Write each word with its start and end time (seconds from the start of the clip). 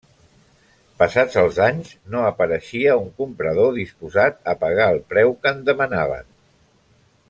Passats 1.01 1.37
els 1.41 1.59
anys, 1.65 1.91
no 2.15 2.23
apareixia 2.31 2.97
un 3.03 3.13
comprador 3.21 3.71
disposat 3.83 4.43
a 4.55 4.59
pagar 4.67 4.89
el 4.97 5.01
preu 5.13 5.39
que 5.45 5.57
en 5.57 5.65
demanaven. 5.73 6.31